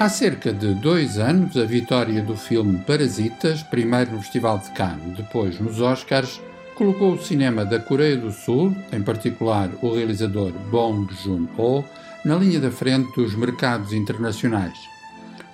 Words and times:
Há 0.00 0.08
cerca 0.08 0.50
de 0.50 0.72
dois 0.72 1.18
anos, 1.18 1.58
a 1.58 1.66
vitória 1.66 2.22
do 2.22 2.34
filme 2.34 2.78
Parasitas, 2.78 3.62
primeiro 3.62 4.12
no 4.12 4.22
Festival 4.22 4.56
de 4.56 4.70
Cannes, 4.70 5.14
depois 5.14 5.60
nos 5.60 5.78
Oscars, 5.78 6.40
colocou 6.74 7.12
o 7.12 7.22
cinema 7.22 7.66
da 7.66 7.78
Coreia 7.78 8.16
do 8.16 8.30
Sul, 8.30 8.74
em 8.90 9.02
particular 9.02 9.68
o 9.82 9.94
realizador 9.94 10.52
Bong 10.70 11.06
Joon-ho, 11.22 11.84
na 12.24 12.34
linha 12.36 12.58
da 12.58 12.70
frente 12.70 13.14
dos 13.14 13.34
mercados 13.34 13.92
internacionais. 13.92 14.78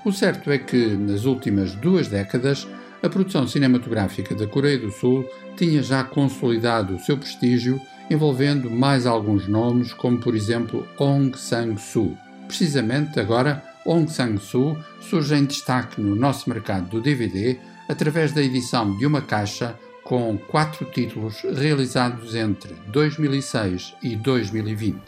O 0.04 0.12
certo 0.12 0.48
é 0.52 0.58
que, 0.58 0.94
nas 0.94 1.24
últimas 1.24 1.74
duas 1.74 2.06
décadas, 2.06 2.68
a 3.02 3.08
produção 3.08 3.48
cinematográfica 3.48 4.32
da 4.32 4.46
Coreia 4.46 4.78
do 4.78 4.92
Sul 4.92 5.28
tinha 5.56 5.82
já 5.82 6.04
consolidado 6.04 6.94
o 6.94 7.00
seu 7.00 7.18
prestígio, 7.18 7.80
envolvendo 8.08 8.70
mais 8.70 9.06
alguns 9.06 9.48
nomes, 9.48 9.92
como 9.92 10.18
por 10.18 10.36
exemplo 10.36 10.86
Ong 11.00 11.36
Sang-soo. 11.36 12.16
Precisamente 12.46 13.18
agora, 13.18 13.60
Ong 13.85 14.07
Sang-soo 14.07 14.77
surge 14.99 15.35
em 15.35 15.45
destaque 15.45 15.99
no 16.01 16.15
nosso 16.15 16.49
mercado 16.49 16.87
do 16.89 17.01
DVD 17.01 17.59
através 17.89 18.31
da 18.31 18.41
edição 18.41 18.95
de 18.97 19.05
uma 19.05 19.21
caixa 19.21 19.77
com 20.03 20.37
quatro 20.37 20.85
títulos 20.85 21.41
realizados 21.41 22.35
entre 22.35 22.73
2006 22.91 23.95
e 24.03 24.15
2020. 24.15 24.99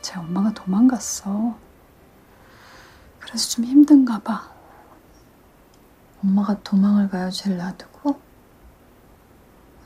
제 0.00 0.18
엄마가 0.18 0.52
도망갔어. 0.54 1.56
그래서 3.18 3.48
좀 3.50 3.64
힘든가 3.64 4.20
봐. 4.20 4.50
엄마가 6.24 6.60
도망을 6.62 7.08
가요, 7.08 7.30
쟤를 7.30 7.58
놔두고? 7.58 8.20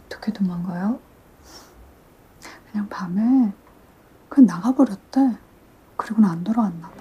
어떻게 0.06 0.32
도망가요? 0.32 1.00
그냥 2.70 2.88
밤에 2.88 3.52
그냥 4.28 4.46
나가버렸대. 4.46 5.36
그리고는 5.96 6.28
안 6.28 6.44
돌아왔나 6.44 6.88
봐. 6.88 6.95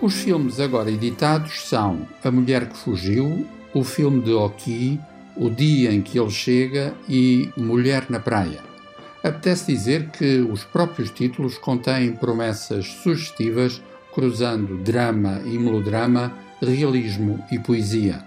Os 0.00 0.14
filmes 0.14 0.60
agora 0.60 0.90
editados 0.90 1.62
são 1.62 2.06
A 2.22 2.30
Mulher 2.30 2.68
que 2.68 2.76
Fugiu, 2.76 3.46
o 3.72 3.82
filme 3.82 4.22
de 4.22 4.30
Oki, 4.30 5.00
O 5.34 5.48
Dia 5.48 5.90
em 5.90 6.02
que 6.02 6.18
Ele 6.18 6.30
Chega 6.30 6.94
e 7.08 7.48
Mulher 7.56 8.04
na 8.10 8.20
Praia. 8.20 8.60
Apetece 9.24 9.72
dizer 9.72 10.10
que 10.10 10.40
os 10.40 10.64
próprios 10.64 11.10
títulos 11.10 11.56
contêm 11.56 12.12
promessas 12.12 12.86
sugestivas, 13.02 13.82
cruzando 14.12 14.76
drama 14.78 15.40
e 15.46 15.58
melodrama, 15.58 16.30
realismo 16.60 17.42
e 17.50 17.58
poesia. 17.58 18.22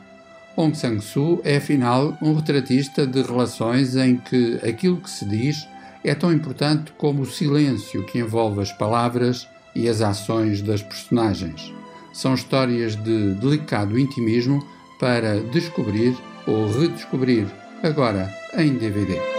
Hong 0.57 0.75
Sang-soo 0.75 1.39
é, 1.43 1.57
afinal, 1.57 2.17
um 2.19 2.33
retratista 2.33 3.05
de 3.05 3.21
relações 3.21 3.95
em 3.95 4.17
que 4.17 4.59
aquilo 4.67 4.97
que 4.97 5.09
se 5.09 5.23
diz 5.23 5.67
é 6.03 6.15
tão 6.15 6.33
importante 6.33 6.91
como 6.97 7.21
o 7.21 7.27
silêncio 7.27 8.03
que 8.05 8.17
envolve 8.17 8.59
as 8.59 8.71
palavras 8.71 9.47
e 9.75 9.87
as 9.87 10.01
ações 10.01 10.61
das 10.61 10.81
personagens. 10.81 11.73
São 12.13 12.33
histórias 12.33 12.95
de 12.95 13.33
delicado 13.35 13.97
intimismo 13.97 14.65
para 14.99 15.39
descobrir 15.39 16.15
ou 16.45 16.69
redescobrir, 16.71 17.47
agora 17.83 18.33
em 18.57 18.73
DVD. 18.73 19.38